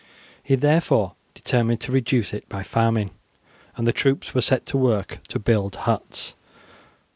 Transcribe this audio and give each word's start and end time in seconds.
He 0.43 0.55
therefore 0.55 1.13
determined 1.35 1.79
to 1.81 1.91
reduce 1.91 2.33
it 2.33 2.49
by 2.49 2.63
famine, 2.63 3.11
and 3.77 3.85
the 3.85 3.93
troops 3.93 4.33
were 4.33 4.41
set 4.41 4.65
to 4.65 4.77
work 4.79 5.19
to 5.27 5.37
build 5.37 5.75
huts. 5.75 6.33